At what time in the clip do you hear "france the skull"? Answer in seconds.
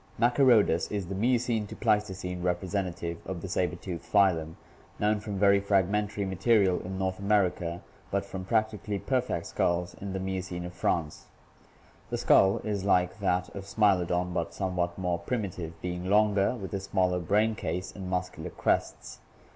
10.73-12.61